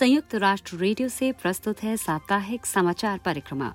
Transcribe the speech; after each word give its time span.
संयुक्त 0.00 0.34
राष्ट्र 0.34 0.76
रेडियो 0.76 1.08
से 1.08 1.32
प्रस्तुत 1.32 1.82
है 1.82 1.96
साप्ताहिक 1.96 2.66
समाचार 2.66 3.18
परिक्रमा। 3.18 3.74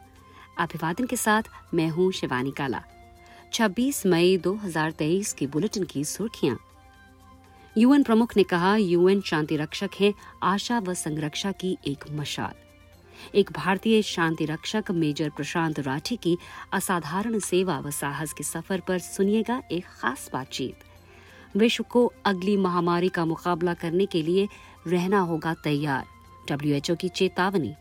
अभिवादन 0.57 1.05
के 1.05 1.15
साथ 1.15 1.41
मैं 1.73 1.89
हूँ 1.89 2.11
शिवानी 2.11 2.51
काला। 2.51 2.83
26 3.53 4.05
मई 4.05 4.37
2023 4.37 5.33
की 5.33 5.47
बुलेटिन 5.47 5.83
की 5.83 6.03
सुर्खियाँ। 6.03 6.57
यूएन 7.77 8.03
प्रमुख 8.03 8.37
ने 8.37 8.43
कहा, 8.43 8.75
यूएन 8.75 9.21
शांति 9.21 9.57
रक्षक 9.57 9.89
है, 9.99 10.13
आशा 10.43 10.79
व 10.79 10.93
संरक्षा 10.93 11.51
की 11.51 11.77
एक 11.87 12.05
मशाल। 12.11 12.53
एक 13.35 13.51
भारतीय 13.51 14.01
शांति 14.01 14.45
रक्षक 14.45 14.83
मेजर 14.91 15.29
प्रशांत 15.29 15.79
राठी 15.79 16.15
की 16.15 16.37
असाधारण 16.73 17.39
सेवा 17.39 17.79
व 17.79 17.91
साहस 17.91 18.33
के 18.33 18.43
सफ़र 18.43 18.79
पर 18.79 18.99
सुनिएगा 18.99 19.61
एक 19.71 19.85
खास 19.85 20.29
बातचीत। 20.33 20.79
विश्व 21.57 21.83
को 21.83 22.13
अगली 22.25 22.57
महामारी 22.57 23.09
का 23.09 23.25
मुकाबला 23.25 23.73
करने 23.73 24.05
के 24.05 24.21
लिए 24.21 24.49
रहना 24.87 25.19
होगा 25.19 25.53
तैयार। 25.53 26.14
डब्ल्यूएचओ 26.49 26.95
की 26.95 27.09
चेतावनी। 27.09 27.73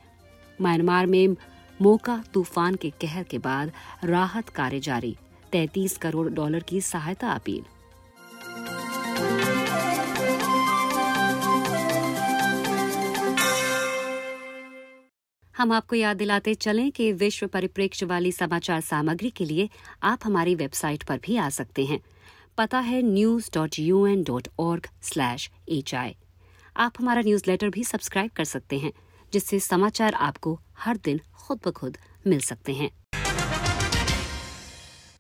म्यांमार 0.62 1.06
में 1.06 1.36
मोका 1.82 2.24
तूफ़ान 2.34 2.74
के 2.74 2.91
कहर 2.91 3.22
के 3.22 3.38
बाद 3.38 3.72
राहत 4.05 4.48
कार्य 4.48 4.80
जारी। 4.80 5.16
33 5.52 5.96
करोड़ 5.96 6.28
डॉलर 6.28 6.62
की 6.62 6.80
सहायता 6.80 7.30
अपील। 7.30 7.64
हम 15.55 15.72
आपको 15.72 15.96
याद 15.96 16.16
दिलाते 16.16 16.55
चलें 16.55 16.92
कि 16.92 17.12
विश्व 17.12 17.46
परिप्रेक्ष्य 17.46 18.06
वाली 18.06 18.33
समाचार 18.33 18.80
सामग्री 18.80 19.30
के 19.30 19.44
लिए 19.44 19.69
आप 20.02 20.20
हमारी 20.24 20.55
वेबसाइट 20.55 21.02
पर 21.02 21.20
भी 21.27 21.36
आ 21.36 21.48
सकते 21.48 21.84
हैं। 21.84 22.00
पता 22.58 22.78
है 22.78 23.02
news 23.02 23.50
dot 23.55 23.78
U 23.78 24.06
N 24.06 24.22
dot 24.22 24.48
org 24.58 24.86
slash 25.02 25.50
H 25.69 25.94
I 25.94 26.16
आप 26.77 26.92
हमारा 27.00 27.20
न्यूज़ 27.20 27.42
लेटर 27.47 27.69
भी 27.70 27.84
सब्सक्राइब 27.84 28.30
कर 28.36 28.44
सकते 28.44 28.78
हैं, 28.78 28.92
जिससे 29.33 29.58
समाचार 29.61 30.14
आपको 30.14 30.58
हर 30.78 30.97
दिन 30.97 31.20
खुद 31.36 31.61
ब 31.66 31.70
खुद 31.72 31.98
मिल 32.27 32.41
सकते 32.41 32.72
हैं। 32.72 32.91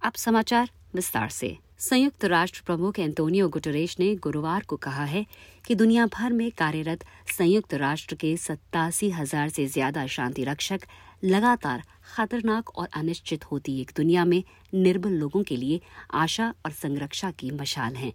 अब 0.02 0.12
समाचार 0.14 0.70
विस्तार 0.94 1.28
से। 1.28 1.56
संयुक्त 1.80 2.24
राष्ट्र 2.24 2.62
प्रमुख 2.66 2.98
एंटोनियो 2.98 3.48
गुटरेश 3.48 3.96
ने 4.00 4.14
गुरुवार 4.16 4.62
को 4.62 4.76
कहा 4.76 5.04
है 5.04 5.24
कि 5.64 5.74
दुनिया 5.74 6.06
भर 6.06 6.32
में 6.32 6.50
कार्यरत 6.50 7.04
संयुक्त 7.28 7.74
राष्ट्र 7.74 8.14
के 8.14 8.36
सत्तासी 8.36 9.10
हज़ार 9.10 9.48
से 9.48 9.66
ज़्यादा 9.66 10.06
शांति 10.06 10.44
रक्षक 10.44 10.86
लगातार 11.24 11.82
खतरनाक 12.14 12.76
और 12.78 12.88
अनिश्चित 12.96 13.44
होती 13.44 13.80
एक 13.80 13.92
दुनिया 13.96 14.24
में 14.24 14.42
निर्बल 14.74 15.12
लोगों 15.12 15.42
के 15.42 15.56
लिए 15.56 15.80
आशा 16.14 16.52
और 16.66 16.72
संरक्षा 16.72 17.30
की 17.30 17.50
मशाल 17.50 17.96
हैं। 17.96 18.12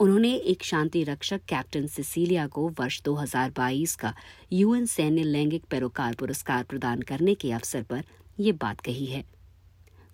उन्होंने 0.00 0.34
एक 0.34 0.62
शांति 0.62 1.04
रक्षक 1.04 1.40
कैप्टन 1.48 1.86
सिसीलिया 1.86 2.46
को 2.46 2.68
वर्ष 2.68 3.02
2022 3.02 3.96
का 3.96 4.14
यूएन 4.52 4.86
सैन्य 4.86 5.22
लैंगिक 5.22 5.64
पैरोकार 5.64 6.14
पुरस्कार 6.14 6.64
प्रदान 6.64 7.02
करने 7.02 7.34
के 7.34 7.52
अवसर 7.52 7.82
पर 7.82 8.04
ये 8.40 8.52
बात 8.52 8.80
कही 8.80 9.06
है। 9.06 9.24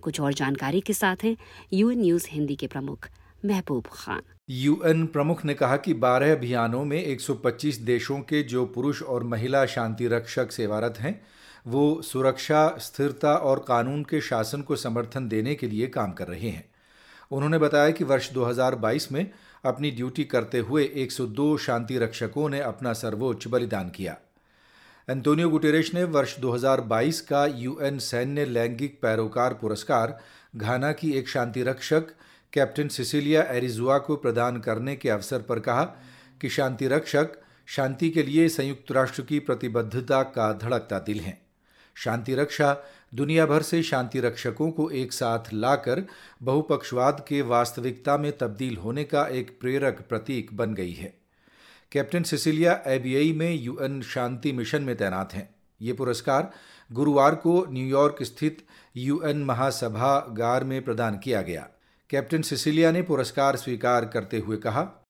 कुछ 0.03 0.21
और 0.21 0.35
जानकारी 0.35 0.81
के 0.81 0.93
साथ 0.93 1.17
हैं 1.25 1.37
यूएन 1.73 2.01
न्यूज़ 2.01 2.27
हिंदी 2.31 2.57
के 2.57 2.67
प्रमुख 2.67 3.09
महबूब 3.45 3.85
खान। 3.93 4.23
यूएन 4.51 5.07
प्रमुख 5.07 5.45
ने 5.45 5.55
कहा 5.55 5.77
कि 5.77 5.95
12 5.95 6.33
अभियानों 6.33 6.85
में 6.85 7.05
125 7.05 7.79
देशों 7.79 8.21
के 8.21 8.43
जो 8.43 8.67
पुरुष 8.67 9.03
और 9.03 9.25
महिला 9.25 9.67
शांति 9.67 10.07
रक्षक 10.07 10.53
सेवारत 10.53 10.95
हैं, 10.99 11.21
वो 11.67 12.03
सुरक्षा, 12.03 12.77
स्थिरता 12.79 13.35
और 13.35 13.65
कानून 13.69 14.03
के 14.03 14.21
शासन 14.21 14.63
को 14.63 14.77
समर्थन 14.77 15.29
देने 15.29 15.55
के 15.55 15.67
लिए 15.67 15.87
काम 15.87 16.13
कर 16.13 16.27
रहे 16.27 16.49
हैं। 16.49 16.71
उन्होंने 17.31 17.59
बताया 17.59 17.91
कि 17.91 18.05
वर्ष 18.05 18.33
2022 18.33 19.13
में 19.13 19.31
अपनी 19.65 19.91
ड्यूटी 19.91 20.25
करते 20.25 20.59
हुए 20.59 20.85
102 20.85 21.59
शांति 21.59 21.99
रक्षकों 21.99 22.49
ने 22.49 22.61
अपना 22.61 22.93
सर्वोच्च 22.93 23.49
बलिदान 23.49 23.89
किया। 23.89 24.17
एंटोनियो 25.11 25.49
गुटेरेश 25.49 25.95
ने 25.95 26.05
वर्ष 26.05 26.41
2022 26.41 27.21
का 27.21 27.47
यूएन 27.47 27.99
सैन्य 27.99 28.45
लैंगिक 28.45 28.99
पैरोकार 29.03 29.55
पुरस्कार 29.55 30.21
घाना 30.57 30.93
की 30.93 31.13
एक 31.13 31.29
शांति 31.29 31.63
रक्षक 31.63 32.07
कैप्टन 32.53 32.89
सिसिलिया 32.89 33.43
एरिजुआ 33.43 33.99
को 33.99 34.17
प्रदान 34.17 34.59
करने 34.59 34.97
के 34.97 35.11
अवसर 35.11 35.43
पर 35.43 35.61
कहा 35.61 35.85
कि 36.41 36.49
शांति 36.49 36.89
रक्षक 36.89 37.29
शांति 37.67 38.11
के 38.11 38.23
लिए 38.23 38.49
संयुक्त 38.49 38.93
राष्ट्र 38.93 39.23
की 39.23 39.39
प्रतिबद्धता 39.39 40.23
का 40.23 40.53
धड़कता 40.53 40.99
दिल 40.99 41.21
हैं। 41.21 41.46
शांति 41.97 42.35
रक्षा 42.35 42.77
दुनिया 43.15 43.47
भर 43.47 43.63
से 43.63 43.83
शांति 43.83 44.21
रक्षकों 44.21 44.71
को 44.71 44.91
एक 44.91 45.13
साथ 45.13 45.39
लाकर 45.53 46.07
बहुपक्षवाद 46.43 47.25
के 47.29 47.43
वास्तविकता 47.43 48.17
में 48.17 48.39
तब्दील 48.39 48.77
होने 48.77 49.05
का 49.05 49.27
एक 49.27 49.59
प्रेरक 49.61 50.05
प्रतीक 50.09 50.57
बन 50.57 50.75
गई 50.75 50.93
है। 50.93 51.15
कैप्टन 51.93 52.23
सिसिलिया 52.23 52.83
एबीआई 52.87 53.33
में 53.33 53.55
यूएन 53.55 54.03
शांति 54.03 54.53
मिशन 54.53 54.83
में 54.83 54.97
तैनात 54.97 55.35
हैं। 55.35 55.55
ये 55.83 55.93
पुरस्कार 55.93 56.53
गुरुवार 56.93 57.35
को 57.35 57.67
न्यूयॉर्क 57.69 58.23
स्थित 58.23 58.67
यूएन 58.97 59.45
महासभागार 59.45 60.65
में 60.65 60.83
प्रदान 60.83 61.19
किया 61.19 61.43
गया। 61.43 61.69
कैप्टन 62.11 62.43
सिसिलिया 62.43 62.93
ने 62.93 63.03
पुरस्कार 63.03 63.57
स्वीकार 63.57 64.05
करते 64.05 64.39
हुए 64.39 64.57
कहा 64.57 65.06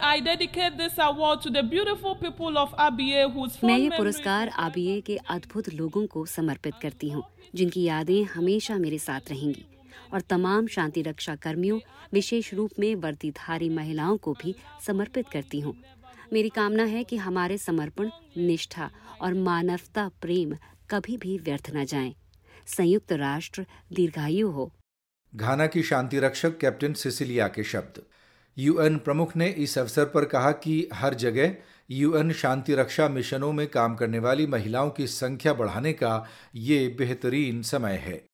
I 0.00 0.20
dedicate 0.20 0.76
this 0.76 0.98
award 0.98 1.40
to 1.42 1.50
the 1.50 1.62
beautiful 1.62 2.14
people 2.14 2.58
of 2.58 2.72
ABA 2.78 3.22
whose 3.34 3.52
मैं 3.64 3.76
ये 3.78 3.90
पुरस्कार 3.90 4.48
आबीए 4.48 5.00
के 5.00 5.16
अद्भुत 5.30 5.68
लोगों 5.68 6.06
को 6.06 6.24
समर्पित 6.26 6.74
करती 6.82 7.08
हूँ 7.10 7.22
जिनकी 7.54 7.82
यादें 7.82 8.24
हमेशा 8.24 8.76
मेरे 8.78 8.98
साथ 8.98 9.30
रहेंगी 9.30 9.64
और 10.12 10.20
तमाम 10.20 10.66
शांति 10.66 11.02
रक्षा 11.02 11.34
कर्मियों 11.36 11.78
विशेष 12.12 12.52
रूप 12.54 12.70
में 12.78 12.94
वर्दीधारी 12.94 13.68
महिलाओं 13.68 14.16
को 14.16 14.32
भी 14.42 14.54
समर्पित 14.86 15.28
करती 15.28 15.60
हूँ। 15.60 15.74
मेरी 16.32 16.48
कामना 16.48 16.84
है 16.84 17.04
कि 17.04 17.16
हमारे 17.16 17.58
समर्पण 17.58 18.10
निष्ठा 18.36 18.90
और 19.20 19.34
मानवता 19.34 20.08
प्रेम 20.22 20.56
कभी 20.90 21.16
भी 21.16 21.38
व्यर्थ 21.38 21.70
न 21.74 21.84
जाए। 21.84 22.14
संयुक्त 22.66 23.12
राष्ट्र 23.12 23.66
दीर्घायु 23.92 24.50
हो। 24.50 24.72
घाना 25.32 25.66
की 25.66 25.82
शांति 25.82 26.18
रक्षक 26.20 26.58
कैप्टन 26.58 26.92
सिसिलिया 26.92 27.48
के 27.48 27.64
शब्द। 27.64 28.02
यूएन 28.58 28.98
प्रमुख 28.98 29.36
ने 29.36 29.48
इस 29.48 29.78
अवसर 29.78 30.04
पर 30.04 30.24
कहा 30.24 30.52
कि 30.52 30.88
हर 30.94 31.14
जगह 31.14 31.54
यूएन 31.90 32.32
शांति 32.32 32.74
रक्षा 32.74 33.08
मिशनों 33.08 33.52
में 33.52 33.66
काम 33.66 33.94
करने 33.94 34.18
वाली 34.18 34.46
महिलाओं 34.46 34.90
की 34.90 35.06
संख्या 35.06 35.54
बढ़ाने 35.54 35.92
का 35.92 36.28
ये 36.54 36.96
बेहतरीन 36.98 37.62
समय 37.62 37.92
है। 37.92 38.24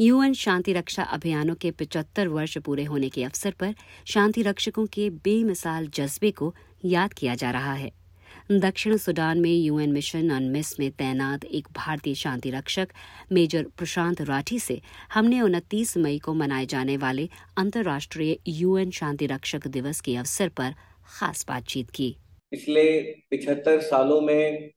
यूएन 0.00 0.34
शांति 0.34 0.72
रक्षा 0.72 1.02
अभियानों 1.02 1.54
के 1.54 1.70
75 1.70 2.26
वर्ष 2.26 2.58
पूरे 2.58 2.84
होने 2.84 3.08
के 3.08 3.24
अवसर 3.24 3.50
पर 3.50 3.74
शांति 4.04 4.42
रक्षकों 4.42 4.86
के 4.86 5.10
बेमिसाल 5.10 5.86
जज्बे 5.86 6.30
को 6.30 6.54
याद 6.84 7.12
किया 7.12 7.34
जा 7.34 7.50
रहा 7.50 7.72
है। 7.72 8.03
दक्षिण 8.50 8.96
सुडान 8.96 9.40
में 9.40 9.50
यूएन 9.50 9.92
मिशन 9.92 10.28
अनमिस 10.30 10.80
में 10.80 10.90
तैनात 10.90 11.44
एक 11.44 11.68
भारतीय 11.72 12.14
शांति 12.14 12.50
रक्षक, 12.50 12.88
मेजर 13.32 13.62
प्रशांत 13.78 14.20
राठी 14.20 14.58
से 14.58 14.80
हमने 15.14 15.40
उनतीस 15.40 15.96
मई 15.96 16.18
को 16.18 16.34
मनाए 16.34 16.66
जाने 16.66 16.96
वाले 16.96 17.28
अंतर्राष्ट्रीय 17.56 18.38
यूएन 18.48 18.90
शांति 18.90 19.26
रक्षक 19.26 19.66
दिवस 19.66 20.00
के 20.00 20.16
अवसर 20.16 20.48
पर 20.48 20.74
खास 21.20 21.44
बातचीत 21.48 21.90
की। 21.90 22.16
पिछले 22.50 23.02
पिछहत्तर 23.30 23.80
सालों 23.80 24.20
में 24.20 24.70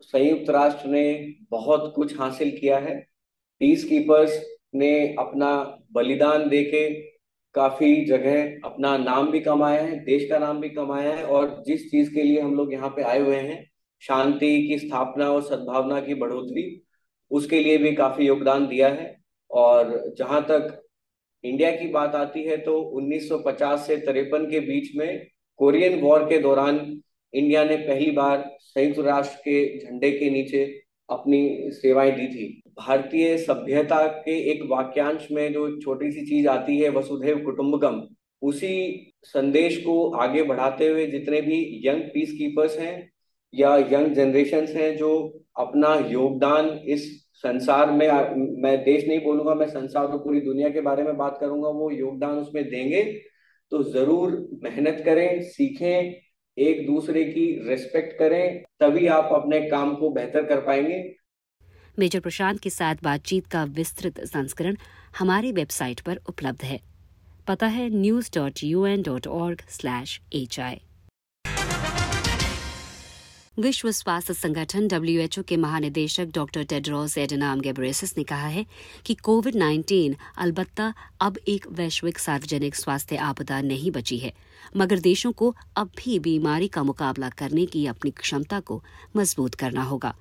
संयुक्त 0.00 0.50
राष्ट्र 0.50 0.88
ने 0.88 1.34
बहुत 1.50 1.92
कुछ 1.96 2.18
हासिल 2.20 2.50
किया 2.50 2.78
है। 2.78 3.06
पीस 3.60 3.84
कीपर्स 3.84 4.42
ने 4.74 5.16
अपना 5.18 5.78
बलिदान 5.92 6.48
देके 6.48 7.09
काफ़ी 7.54 8.04
जगह 8.04 8.60
अपना 8.64 8.96
नाम 8.98 9.30
भी 9.30 9.40
कमाया 9.40 9.80
है, 9.82 9.98
देश 10.04 10.28
का 10.30 10.38
नाम 10.38 10.60
भी 10.60 10.68
कमाया 10.68 11.14
है 11.14 11.24
और 11.24 11.62
जिस 11.66 11.90
चीज़ 11.90 12.14
के 12.14 12.22
लिए 12.22 12.40
हम 12.40 12.54
लोग 12.54 12.72
यहाँ 12.72 12.88
पे 12.88 13.02
आए 13.02 13.20
हुए 13.20 13.36
हैं, 13.36 13.64
शांति 14.02 14.68
की 14.68 14.78
स्थापना 14.78 15.30
और 15.30 15.42
सद्भावना 15.42 16.00
की 16.00 16.14
बढ़ोतरी, 16.14 16.82
उसके 17.30 17.60
लिए 17.60 17.78
भी 17.78 17.92
काफ़ी 17.94 18.26
योगदान 18.26 18.66
दिया 18.66 18.88
है। 18.88 19.16
और 19.50 20.14
जहाँ 20.18 20.40
तक 20.42 20.80
इंडिया 21.44 21.70
की 21.70 21.88
बात 21.88 22.14
आती 22.14 22.42
है 22.44 22.56
तो 22.56 22.78
1950 22.92 23.86
से 23.86 23.96
तिरपन 23.96 24.44
के 24.50 24.60
बीच 24.60 24.94
में 24.96 25.26
कोरियन 25.60 26.00
वॉर 26.00 26.24
के 26.24 26.38
दौरान 26.38 26.78
इंडिया 27.32 27.64
ने 27.64 27.76
पहली 27.76 28.10
बार 28.10 28.44
संयुक्त 28.60 28.98
राष्ट्र 28.98 29.38
के 29.38 29.78
झंडे 29.78 30.10
के 30.10 30.30
नीचे 30.30 30.64
अपनी 31.08 31.70
सेवाएँ 31.72 32.12
दी 32.12 32.26
थी। 32.26 32.62
भारतीय 32.80 33.36
सभ्यता 33.38 34.06
के 34.06 34.38
एक 34.50 34.62
वाक्यांश 34.70 35.26
में 35.32 35.52
जो 35.52 35.68
छोटी 35.80 36.10
सी 36.12 36.24
चीज़ 36.26 36.48
आती 36.48 36.78
है, 36.78 36.88
वसुधैव 36.88 37.38
कुटुंबकम 37.44 38.02
उसी 38.42 39.12
संदेश 39.24 39.76
को 39.76 40.10
आगे 40.16 40.42
बढ़ाते 40.42 40.88
हुए 40.88 41.06
जितने 41.06 41.40
भी 41.40 41.58
यंग 41.84 42.02
पीस 42.14 42.30
कीपर्स 42.32 42.78
हैं 42.78 43.10
या 43.54 43.76
यंग 43.92 44.14
जनरेशन 44.14 44.66
हैं 44.76 44.96
जो 44.96 45.10
अपना 45.58 45.94
योगदान 46.10 46.68
इस 46.86 47.04
संसार 47.34 47.90
में, 47.90 48.08
मैं 48.62 48.76
देश 48.84 49.06
नहीं 49.08 49.20
बोलूँगा, 49.20 49.54
मैं 49.54 49.66
संसार 49.66 50.06
तो 50.06 50.18
पूरी 50.18 50.40
दुनिया 50.40 50.68
के 50.68 50.80
बारे 50.80 51.02
में 51.02 51.16
बात 51.16 51.38
करूँगा, 51.40 51.68
वो 51.68 51.90
योगदान 51.90 52.38
उसमें 52.38 52.64
देंगे। 52.64 53.02
तो 53.72 53.82
ज़रूर 53.82 54.30
मेहनत 54.64 55.02
करें, 55.04 55.42
सीखें, 55.42 56.14
एक 56.56 56.86
दूसरे 56.86 57.24
की 57.24 57.46
रिस्पेक्ट 57.68 58.18
करें, 58.18 58.62
तभी 58.80 59.06
आप 59.08 59.30
अपने 59.32 59.60
काम 59.68 59.94
को 59.94 60.10
बेहतर 60.10 60.44
कर 60.44 60.60
पाएँगे। 60.60 61.02
मेजर 62.00 62.20
प्रशांत 62.20 62.60
के 62.60 62.70
साथ 62.70 63.02
बातचीत 63.04 63.46
का 63.46 63.64
विस्तृत 63.76 64.20
संस्करण 64.26 64.76
हमारी 65.18 65.52
वेबसाइट 65.52 66.00
पर 66.00 66.20
उपलब्ध 66.28 66.62
है। 66.64 66.80
पता 67.48 67.66
है 67.68 67.88
news 67.90 68.30
dot 68.34 68.62
U 68.64 68.84
N 68.86 69.02
dot 69.02 69.26
org 69.38 69.62
slash 69.70 70.20
H 70.32 70.60
I 70.60 70.80
विश्व 73.58 73.90
स्वास्थ्य 73.90 74.34
संगठन 74.34 74.86
डब्ल्यूएचओ 74.88 75.42
के 75.42 75.56
महानिदेशक 75.56 76.28
डॉक्टर 76.34 76.62
टेड्रोस 76.64 77.16
एडनाम 77.18 77.60
गेब्रेसिस 77.60 78.16
ने 78.18 78.24
कहा 78.24 78.46
है 78.46 78.64
कि 79.06 79.14
कोविड 79.22 79.56
19 79.56 80.14
अलबत्ता 80.38 80.92
अब 81.20 81.38
एक 81.48 81.66
वैश्विक 81.72 82.18
सार्वजनिक 82.18 82.76
स्वास्थ्य 82.76 83.16
आपदा 83.26 83.60
नहीं 83.62 83.90
बची 83.90 84.18
है, 84.18 84.32
मगर 84.76 84.98
देशों 85.00 85.32
को 85.32 85.54
अब 85.76 85.90
भी 85.98 86.18
बीमारी 86.20 86.68
का 86.68 86.82
मुकाबला 86.82 87.28
करने 87.38 87.66
की 87.66 87.86
अपनी 87.86 88.10
क्षमता 88.10 88.60
को 88.60 88.82
मज़बूत 89.16 89.54
करना 89.54 89.82
होगा। 89.82 90.14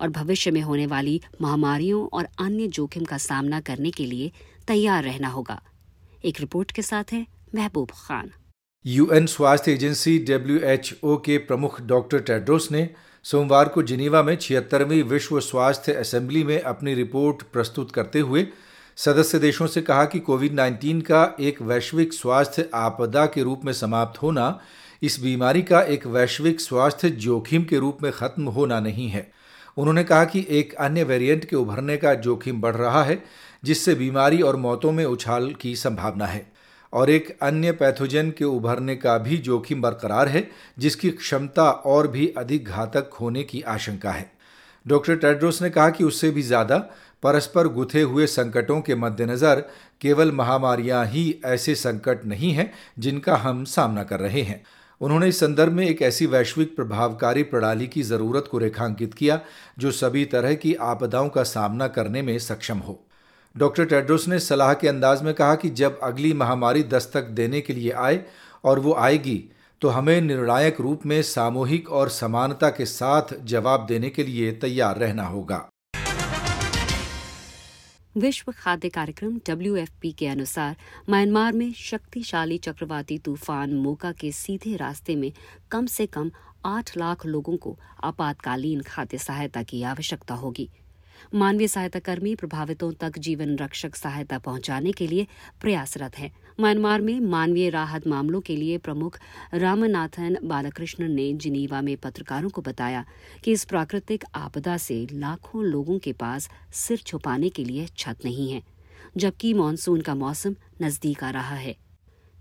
और 0.00 0.08
भविष्य 0.08 0.50
में 0.50 0.60
होने 0.60 0.86
वाली 0.86 1.20
महामारियों 1.40 2.08
और 2.12 2.28
अन्य 2.40 2.66
जोखिम 2.68 3.04
का 3.04 3.18
सामना 3.18 3.60
करने 3.60 3.90
के 3.90 4.06
लिए 4.06 4.32
तैयार 4.68 5.04
रहना 5.04 5.28
होगा। 5.28 5.62
एक 6.24 6.40
रिपोर्ट 6.40 6.72
के 6.72 6.82
साथ 6.82 7.12
है 7.12 7.26
महबूब 7.54 7.90
खान। 7.90 8.30
यूएन 8.86 9.26
स्वास्थ्य 9.26 9.72
एजेंसी 9.72 10.18
डब्ल्यूएचओ 10.18 11.16
के 11.16 11.38
प्रमुख 11.38 11.80
डॉक्टर 11.80 12.20
टेड्रोस 12.20 12.72
ने 12.72 12.90
सोमवार 13.22 13.68
को 13.68 13.82
जिनीवा 13.82 14.22
में 14.22 14.36
छिहत्तरवीं 14.36 15.02
विश्व 15.02 15.40
स्वास्थ्य 15.40 15.92
असेंबली 15.92 16.44
में 16.44 16.60
अपनी 16.60 16.94
रिपोर्ट 16.94 17.42
प्रस्तुत 17.42 17.92
करते 17.92 18.20
हुए 18.20 18.46
सदस्य 18.96 19.38
देशों 19.38 19.66
से 19.66 19.82
कहा 19.82 20.04
कि 20.04 20.18
कोविड 20.18 20.52
19 20.52 21.02
का 21.02 21.36
एक 21.40 21.62
वैश्विक 21.62 22.12
स्वास्थ्य 22.12 22.70
आपदा 22.74 23.26
के 23.26 23.42
रूप 23.42 23.64
में 23.64 23.72
समाप्त 23.72 24.22
होना, 24.22 24.60
इस 25.02 25.20
बीमारी 25.20 25.62
का 25.62 25.82
एक 25.82 26.06
वैश्विक 26.06 26.60
स्वास्थ्य 26.60 27.10
जोखिम 27.10 27.64
के 27.64 27.78
रूप 27.78 27.98
में 28.02 28.12
खत्म 28.12 28.48
होना 28.48 28.80
नहीं 28.80 29.08
है। 29.08 29.30
उन्होंने 29.76 30.04
कहा 30.04 30.24
कि 30.24 30.46
एक 30.50 30.74
अन्य 30.74 31.04
वेरिएंट 31.04 31.44
के 31.44 31.56
उभरने 31.56 31.96
का 31.96 32.14
जोखिम 32.14 32.60
बढ़ 32.60 32.76
रहा 32.76 33.02
है, 33.04 33.22
जिससे 33.64 33.94
बीमारी 33.94 34.42
और 34.42 34.56
मौतों 34.56 34.92
में 34.92 35.04
उछाल 35.04 35.52
की 35.52 35.74
संभावना 35.76 36.26
है। 36.26 36.46
और 36.92 37.10
एक 37.10 37.36
अन्य 37.42 37.72
पैथोजन 37.72 38.30
के 38.30 38.44
उभरने 38.44 38.96
का 38.96 39.16
भी 39.18 39.36
जोखिम 39.36 39.80
बरकरार 39.82 40.28
है, 40.28 40.48
जिसकी 40.78 41.10
क्षमता 41.10 41.70
और 41.70 42.08
भी 42.08 42.26
अधिक 42.38 42.64
घातक 42.64 43.10
होने 43.20 43.42
की 43.42 43.60
आशंका 43.60 44.10
है। 44.10 44.30
डॉक्टर 44.86 45.16
टेड्रोस 45.16 45.60
ने 45.62 45.70
कहा 45.70 45.90
कि 45.90 46.04
उससे 46.04 46.30
भी 46.30 46.42
ज़्यादा 46.42 46.76
परस्पर 47.22 47.68
गुथे 47.68 48.02
हुए 48.02 48.26
संकटों 48.26 48.80
के 48.80 48.94
मद्देनज़र 48.94 49.60
केवल 50.00 50.32
महामारियाँ 50.32 51.04
ही 51.06 51.40
ऐसे 51.44 51.74
संकट 51.74 52.24
नहीं 52.24 52.50
हैं, 52.50 52.72
जिनका 52.98 53.36
हम 53.36 53.64
सामना 53.64 54.02
कर 54.02 54.20
रहे 54.20 54.42
हैं। 54.42 54.62
उन्होंने 55.00 55.28
इस 55.28 55.40
संदर्भ 55.40 55.72
में 55.72 55.86
एक 55.86 56.02
ऐसी 56.02 56.26
वैश्विक 56.26 56.74
प्रभावकारी 56.76 57.42
प्रणाली 57.42 57.86
की 57.86 58.02
ज़रूरत 58.02 58.48
को 58.50 58.58
रेखांकित 58.58 59.14
किया, 59.14 59.40
जो 59.78 59.90
सभी 59.92 60.24
तरह 60.24 60.54
की 60.54 60.74
आपदाओं 60.74 61.28
का 61.28 61.42
सामना 61.44 61.88
करने 61.88 62.22
में 62.22 62.38
सक्षम 62.38 62.78
हो। 62.78 63.00
डॉक्टर 63.54 63.84
टेड्रोस 63.84 64.28
ने 64.28 64.38
सलाह 64.38 64.72
के 64.74 64.88
अंदाज 64.88 65.22
में 65.22 65.34
कहा 65.34 65.54
कि 65.54 65.70
जब 65.70 65.98
अगली 66.02 66.32
महामारी 66.32 66.82
दस्तक 66.84 67.24
देने 67.32 67.60
के 67.60 67.72
लिए 67.72 67.90
आए 67.90 68.24
और 68.64 68.78
वो 68.78 68.94
आएगी 68.94 69.42
तो 69.82 69.88
हमें 69.88 70.20
निर्णायक 70.20 70.80
रूप 70.80 71.04
में 71.06 71.20
सामूहिक 71.22 71.90
और 71.90 72.08
समानता 72.08 72.68
के 72.68 72.86
साथ 72.86 73.34
जवाब 73.44 73.86
देने 73.86 74.10
के 74.10 74.24
लिए 74.24 74.52
तैयार 74.52 74.98
रहना 74.98 75.24
होगा। 75.24 75.68
विश्व 78.16 78.52
खाद्य 78.52 78.88
कार्यक्रम 78.88 79.38
डब्ल्यूएफपी 79.46 80.10
के 80.12 80.26
अनुसार 80.26 80.76
म्यांमार 81.10 81.52
में 81.52 81.72
शक्तिशाली 81.72 82.58
चक्रवाती 82.58 83.18
तूफ़ान 83.18 83.74
मोका 83.74 84.12
के 84.12 84.30
सीधे 84.32 84.76
रास्ते 84.76 85.16
में 85.16 85.32
कम 85.70 85.86
से 85.86 86.06
कम 86.06 86.30
आठ 86.64 86.96
लाख 86.96 87.26
लोगों 87.26 87.56
को 87.56 87.76
आपातकालीन 88.04 88.82
खाद्य 88.82 89.18
सहायता 89.18 89.62
की 89.62 89.82
आवश्यकता 89.82 90.34
होगी। 90.34 90.68
मानवीय 91.34 91.68
सहायता 91.68 91.98
कर्मी 91.98 92.34
प्रभावितों 92.34 92.92
तक 92.92 93.18
जीवन 93.18 93.56
रक्षक 93.58 93.94
सहायता 93.96 94.38
पहुँचाने 94.38 94.92
के 94.92 95.06
लिए 95.06 95.26
प्रयासरत 95.60 96.18
हैं। 96.18 96.30
म्यांमार 96.60 97.00
में 97.00 97.20
मानवीय 97.20 97.70
राहत 97.70 98.06
मामलों 98.06 98.40
के 98.40 98.56
लिए 98.56 98.78
प्रमुख 98.78 99.18
रामनाथन 99.54 100.36
बालकृष्णन 100.44 101.10
ने 101.10 101.32
जिनीवा 101.34 101.80
में 101.80 101.96
पत्रकारों 101.96 102.50
को 102.50 102.62
बताया 102.62 103.04
कि 103.44 103.52
इस 103.52 103.64
प्राकृतिक 103.64 104.24
आपदा 104.34 104.76
से 104.78 105.06
लाखों 105.12 105.64
लोगों 105.64 105.98
के 105.98 106.12
पास 106.14 106.48
सिर 106.74 106.98
छुपाने 106.98 107.48
के 107.48 107.64
लिए 107.64 107.86
छत 107.96 108.24
नहीं 108.24 108.50
है, 108.52 108.62
जबकि 109.16 109.54
मानसून 109.54 110.00
का 110.00 110.14
मौसम 110.14 110.56
नज़दीक 110.82 111.24
आ 111.24 111.30
रहा 111.30 111.54
है। 111.56 111.76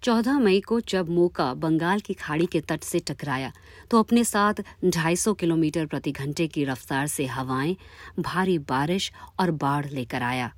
चौदह 0.03 0.39
मई 0.39 0.59
को 0.59 0.79
जब 0.79 1.09
मोका 1.09 1.53
बंगाल 1.53 1.99
की 1.99 2.13
खाड़ी 2.13 2.45
के 2.45 2.59
तट 2.61 2.83
से 2.83 2.99
टकराया 2.99 3.51
तो 3.91 3.99
अपने 3.99 4.23
साथ 4.23 4.53
250 4.85 5.35
किलोमीटर 5.39 5.85
प्रति 5.85 6.11
घंटे 6.11 6.47
की 6.47 6.63
रफ्तार 6.63 7.07
से 7.07 7.25
हवाएँ, 7.25 7.75
भारी 8.19 8.57
बारिश 8.57 9.11
और 9.39 9.51
बाढ़ 9.51 9.85
लेकर 9.85 10.21
आया। 10.21 10.51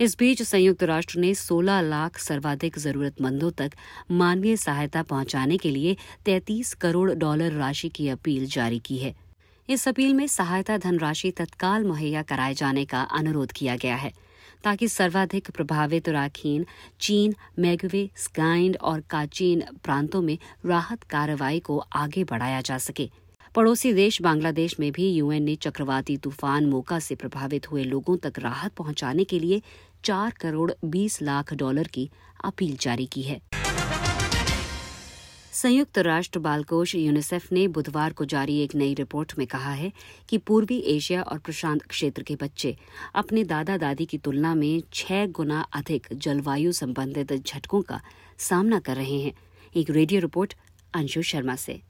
इस 0.00 0.16
बीच 0.18 0.42
संयुक्त 0.42 0.82
राष्ट्र 0.82 1.18
ने 1.18 1.34
16 1.34 1.80
लाख 1.80 2.18
सर्वाधिक 2.18 2.78
जरूरतमंदों 2.78 3.50
तक 3.50 3.72
मानवीय 4.10 4.56
सहायता 4.56 5.02
पहुँचाने 5.02 5.56
के 5.56 5.70
लिए 5.70 5.96
33 6.24 6.74
करोड़ 6.74 7.10
डॉलर 7.12 7.52
राशि 7.52 7.88
की 7.88 8.08
अपील 8.08 8.46
जारी 8.46 8.78
की 8.78 8.98
है। 8.98 9.14
इस 9.68 9.88
अपील 9.88 10.14
में 10.14 10.26
सहायता 10.26 10.78
धनराशि 10.78 11.30
तत्काल 11.30 11.84
मुहैया 11.84 12.22
कराए 12.22 12.54
जाने 12.54 12.84
का 12.84 13.02
अनुरोध 13.02 13.52
किया 13.52 13.76
गया 13.76 13.96
है। 13.96 14.12
ताकि 14.64 14.88
सर्वाधिक 14.88 15.50
प्रभावित 15.50 16.08
राखीन 16.08 16.66
चीन, 17.00 17.34
मैगवे, 17.58 18.08
स्काइंड 18.16 18.76
और 18.76 19.00
काचीन 19.00 19.64
प्रांतों 19.84 20.22
में 20.22 20.36
राहत 20.66 21.02
कार्रवाई 21.02 21.60
को 21.60 21.78
आगे 21.78 22.24
बढ़ाया 22.24 22.60
जा 22.60 22.78
सके। 22.78 23.10
पड़ोसी 23.54 23.92
देश 23.92 24.20
बांग्लादेश 24.22 24.78
में 24.80 24.90
भी 24.92 25.10
यूएन 25.10 25.42
ने 25.42 25.54
चक्रवाती 25.56 26.16
तूफ़ान 26.16 26.66
मोका 26.66 26.98
से 26.98 27.14
प्रभावित 27.14 27.70
हुए 27.72 27.84
लोगों 27.84 28.16
तक 28.16 28.38
राहत 28.38 28.72
पहुँचाने 28.72 29.24
के 29.24 29.38
लिए 29.38 29.62
चार 30.04 30.34
करोड़ 30.40 30.72
बीस 30.84 31.22
लाख 31.22 31.54
डॉलर 31.54 31.86
की 31.86 32.10
अपील 32.44 32.76
जारी 32.80 33.06
की 33.06 33.22
है। 33.22 33.40
संयुक्त 35.52 35.98
राष्ट्र 35.98 36.38
बाल 36.38 36.62
कोष 36.62 36.94
यूनिसेफ 36.94 37.52
ने 37.52 37.68
बुधवार 37.68 38.12
को 38.12 38.24
जारी 38.24 38.58
एक 38.58 38.74
नई 38.74 38.94
रिपोर्ट 38.94 39.32
में 39.38 39.46
कहा 39.46 39.72
है 39.72 39.92
कि 40.28 40.38
पूर्वी 40.38 40.78
एशिया 40.78 41.22
और 41.22 41.38
प्रशांत 41.38 41.82
क्षेत्र 41.82 42.22
के 42.22 42.36
बच्चे 42.36 42.76
अपने 43.14 43.44
दादा 43.44 43.76
दादी 43.76 44.06
की 44.06 44.18
तुलना 44.18 44.54
में 44.54 44.82
छह 44.92 45.26
गुना 45.26 45.60
अधिक 45.72 46.06
जलवायु 46.12 46.72
संबंधित 46.72 47.32
झटकों 47.32 47.82
का 47.82 48.00
सामना 48.38 48.78
कर 48.78 48.96
रहे 48.96 49.20
हैं। 49.20 49.32
एक 49.76 49.90
रेडियो 49.90 50.20
रिपोर्ट, 50.20 50.54
अंशु 50.94 51.22
शर्मा 51.22 51.56
से। 51.56 51.80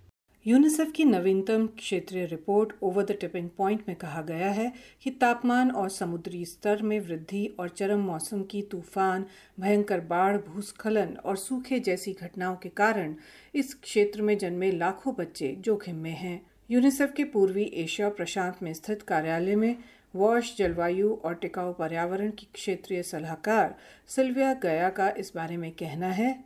यूनिसेफ 0.47 0.93
की 0.93 1.05
नवीनतम 1.05 1.67
क्षेत्रीय 1.79 2.25
report 2.27 2.73
over 2.83 3.05
the 3.05 3.17
tipping 3.21 3.49
point 3.59 3.81
में 3.89 3.97
कहा 3.97 4.21
गया 4.23 4.51
है 4.51 4.73
कि 5.03 5.11
तापमान 5.11 5.71
और 5.71 5.89
समुद्री 5.89 6.45
स्तर 6.45 6.83
में 6.83 6.99
वृद्धि 7.01 7.45
और 7.59 7.69
चरम 7.69 8.01
मौसम 8.01 8.43
की 8.43 8.63
तूफ़ान, 8.63 9.27
भयंकर 9.61 10.01
बाढ़, 10.01 10.37
भूस्खलन 10.37 11.17
और 11.25 11.37
सूखे 11.37 11.81
जैसी 11.81 12.13
घटनाओं 12.13 12.57
के 12.57 12.69
कारण 12.69 13.15
इस 13.55 13.75
क्षेत्र 13.75 14.23
में 14.23 14.37
जन्मे 14.39 14.71
लाखों 14.71 15.15
बच्चे 15.19 15.55
जोखिम 15.59 15.97
में 15.97 16.11
हैं। 16.11 16.41
यूनिसेफ 16.71 17.13
के 17.17 17.25
पूर्वी 17.25 17.65
एशिया 17.75 18.09
प्रशांत 18.09 18.63
में 18.63 18.73
स्थित 18.75 19.03
कार्यालय 19.03 19.57
में 19.57 19.77
वॉश 20.17 20.57
जलवायु 20.57 21.15
और 21.15 21.35
टिकाऊ 21.35 21.73
पर्यावरण 21.73 22.31
की 22.31 22.49
क्षेत्रीय 22.55 23.03
सलाहकार 23.03 23.75
सिल्विया 24.09 24.55
गया 24.55 24.91
का 24.91 25.11
इस 25.11 25.33
बारे 25.35 25.57
में 25.57 25.73
कहना 25.73 26.07
है। 26.07 26.45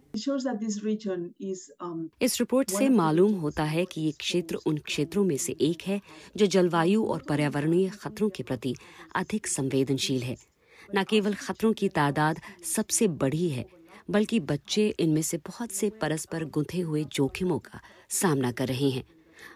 Um, 1.82 2.08
इस 2.22 2.40
रिपोर्ट 2.40 2.70
से 2.70 2.88
मालूम 2.88 3.32
होता 3.32 3.64
है 3.64 3.84
कि 3.84 4.00
ये 4.00 4.12
क्षेत्र 4.12 4.56
उन 4.66 4.78
क्षेत्रों 4.78 5.24
में 5.24 5.36
से 5.36 5.56
एक 5.60 5.82
है 5.86 6.00
जो 6.36 6.46
जलवायु 6.46 7.04
और 7.04 7.22
पर्यावरणीय 7.28 7.88
खतरों 7.88 8.28
के 8.28 8.42
प्रति 8.42 8.74
अधिक 9.16 9.46
संवेदनशील 9.46 10.22
है। 10.22 10.36
न 10.94 11.04
केवल 11.04 11.34
खतरों 11.34 11.72
की 11.72 11.88
तादाद 11.88 12.40
सबसे 12.76 13.08
बड़ी 13.08 13.48
है 13.48 13.66
बल्कि 14.10 14.40
बच्चे 14.40 14.94
इनमें 15.00 15.22
से 15.22 15.36
बहुत 15.36 15.70
से 15.70 15.90
परस्पर 15.90 16.44
गुंथे 16.44 16.80
हुए 16.80 17.04
जोखिमों 17.04 17.58
का 17.58 17.80
सामना 18.10 18.52
कर 18.52 18.68
रहे 18.68 18.90
हैं। 18.90 19.04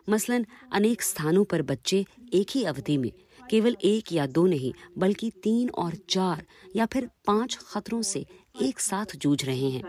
मसलन 0.09 0.47
अनेक 0.73 1.03
स्थानों 1.03 1.45
पर 1.45 1.63
बच्चे 1.63 2.05
एक 2.35 2.47
ही 2.51 2.65
अवधि 2.65 2.97
में 2.99 3.11
केवल 3.51 3.77
एक 3.85 4.13
या 4.13 4.27
दो 4.27 4.47
नहीं 4.47 4.73
बल्कि 4.99 5.31
तीन 5.43 5.69
और 5.71 5.95
चार 6.11 6.45
या 6.77 6.87
फिर 6.87 7.09
पाँच 7.27 7.59
खतरों 7.67 8.03
से 8.03 8.27
एक 8.63 8.81
साथ 8.81 9.17
जूझ 9.17 9.45
रहे 9.45 9.71
हैं। 9.71 9.83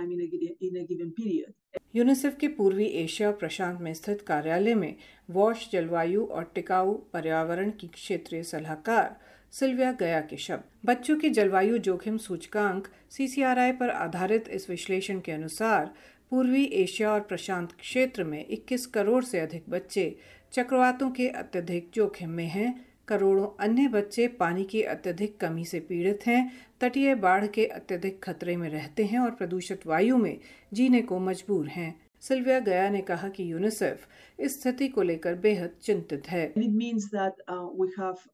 यूनिसेफ 1.96 2.36
के 2.40 2.48
पूर्वी 2.48 2.86
एशिया 2.86 3.32
प्रशांत 3.32 3.80
में 3.82 3.94
स्थित 3.94 4.22
कार्यालय 4.22 4.76
में 4.76 4.96
वॉश 5.30 5.70
जलवायु 5.72 6.26
और 6.26 6.52
टिकाऊ 6.56 6.94
पर्यावरण 7.14 7.72
की 7.72 7.88
क्षेत्रीय 7.88 8.44
सलाहकार 8.44 9.20
सिल्विया 9.52 9.92
गया 9.92 10.22
के 10.22 10.38
शब्द। 10.38 10.64
बच्चों 10.86 11.18
के 11.18 11.30
जलवायु 11.30 11.78
जोखिम 11.78 12.18
सूचकांक 12.18 12.88
सीसीआरआई 13.12 13.72
पर 13.72 13.90
आधारित 13.90 14.50
इस 14.50 14.70
विश्लेषण 14.70 15.20
के 15.20 15.32
अनुसार 15.32 15.94
पूर्वी 16.30 16.64
एशिया 16.64 17.12
और 17.12 17.20
प्रशांत 17.20 17.72
क्षेत्र 17.72 18.24
में 18.24 18.46
21 18.48 18.86
करोड़ 18.86 19.24
से 19.24 19.40
अधिक 19.40 19.64
बच्चे 19.70 20.16
चक्रवातों 20.54 21.12
के 21.12 21.28
अत्यधिक 21.30 21.90
जोखिम 21.94 22.30
में 22.30 22.46
हैं। 22.46 22.86
करोड़ों 23.08 23.48
अन्य 23.60 23.88
बच्चे 23.88 24.28
पानी 24.28 24.64
की 24.64 24.82
अत्यधिक 24.82 25.38
कमी 25.38 25.66
से 25.66 25.80
पीड़ित 25.80 26.20
हैं। 26.28 26.52
तटीय 26.82 27.16
बाढ़ 27.16 27.48
के 27.48 27.66
अत्यधिक 27.66 28.24
खतरे 28.24 28.56
में 28.56 28.70
रहते 28.70 29.06
हैं 29.06 29.20
और 29.20 29.32
प्रदूषित 29.32 29.88
वायु 29.88 30.18
में 30.18 30.40
जीने 30.74 31.02
को 31.02 31.20
मजबूर 31.20 31.68
हैं। 31.68 32.02
सिल्विया 32.22 32.60
गया 32.60 32.90
ने 32.90 33.02
कहा 33.02 33.30
कि 33.30 33.52
यूनिसेफ 33.52 34.08
इस 34.40 34.62
स्थिति 34.62 34.88
को 34.88 35.02
लेकर 35.02 35.36
बेहद 35.36 35.70
चिंतित 35.82 36.30
है। 36.30 36.54
Uh, 36.54 36.64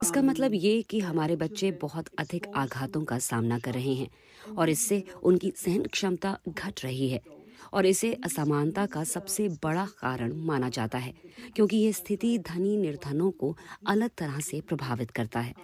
इसका 0.03 0.21
um, 0.21 0.27
मतलब 0.27 0.51
ये 0.53 0.81
कि 0.81 0.99
हमारे 0.99 1.35
बच्चे 1.35 1.71
बहुत 1.71 2.05
अधिक 2.17 2.47
आघातों 2.55 3.03
का 3.03 3.19
सामना 3.19 3.59
कर 3.59 3.73
रहे 3.73 3.93
हैं 3.93 4.09
और 4.57 4.69
इससे 4.69 5.03
उनकी 5.23 5.53
सहन 5.55 5.83
क्षमता 5.83 6.39
घट 6.49 6.73
रही 6.83 7.09
है। 7.09 7.34
और 7.75 7.85
इसे 7.85 8.13
असमानता 8.25 8.85
का 8.85 9.03
सबसे 9.05 9.47
बड़ा 9.63 9.85
कारण 9.99 10.33
माना 10.45 10.69
जाता 10.69 10.97
है, 10.97 11.13
क्योंकि 11.55 11.77
ये 11.77 11.93
स्थिति 11.93 12.37
धनी 12.39 12.75
निर्धनों 12.77 13.31
को 13.31 13.55
अलग 13.87 14.11
तरह 14.17 14.39
से 14.41 14.61
प्रभावित 14.61 15.11
करता 15.11 15.39
है। 15.39 15.55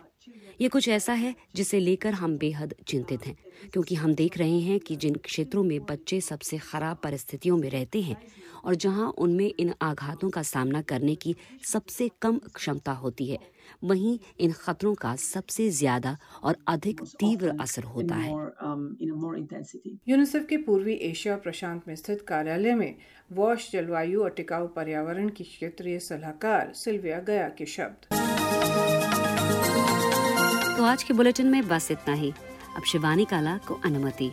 ये 0.61 0.67
कुछ 0.69 0.87
ऐसा 0.89 1.13
है 1.13 1.33
जिसे 1.55 1.79
लेकर 1.79 2.13
हम 2.13 2.37
बेहद 2.37 2.73
चिंतित 2.87 3.25
हैं, 3.27 3.35
क्योंकि 3.73 3.95
हम 3.95 4.13
देख 4.15 4.37
रहे 4.37 4.59
हैं 4.59 4.79
कि 4.79 4.95
जिन 4.95 5.15
क्षेत्रों 5.15 5.63
में 5.63 5.79
बच्चे 5.85 6.19
सबसे 6.21 6.57
खराब 6.59 6.97
परिस्थितियों 7.03 7.57
में 7.57 7.69
रहते 7.69 8.01
हैं 8.01 8.17
और 8.63 8.75
जहाँ 8.75 9.09
उनमें 9.17 9.51
इन 9.59 9.73
आघातों 9.81 10.29
का 10.29 10.41
सामना 10.43 10.81
करने 10.83 11.15
की 11.15 11.35
सबसे 11.63 12.09
कम 12.21 12.37
क्षमता 12.55 12.91
होती 12.93 13.25
है, 13.25 13.37
वहीं 13.83 14.17
इन 14.39 14.51
खतरों 14.53 14.93
का 14.95 15.15
सबसे 15.15 15.69
ज़्यादा 15.71 16.17
और 16.43 16.57
अधिक 16.67 17.01
तीव्र 17.19 17.55
असर 17.61 17.83
होता 17.85 18.15
है। 18.15 18.31
यूनिसेफ 20.07 20.45
के 20.49 20.57
पूर्वी 20.59 20.93
एशिया 21.03 21.35
प्रशांत 21.37 21.87
में 21.87 21.95
स्थित 21.95 22.21
कार्यालय 22.27 22.75
में 22.75 22.95
वॉश, 23.31 23.71
जलवायु 23.71 24.21
और 24.23 24.29
टिकाऊ 24.29 24.67
पर्यावरण 24.67 25.29
की 25.29 25.43
क्षेत्रीय 25.45 25.99
सलाहकार 26.01 26.71
सिल्विया 26.75 27.19
गया 27.21 27.47
के 27.49 27.65
शब्द। 27.67 29.11
तो 30.81 30.85
आज 30.85 31.03
के 31.03 31.13
बुलेटिन 31.13 31.47
में 31.47 31.67
बस 31.67 31.91
इतना 31.91 32.13
ही। 32.13 32.33
अब 32.75 32.83
शिवानी 32.83 33.25
काला 33.25 33.57
को 33.57 33.79
अनुमति। 33.85 34.31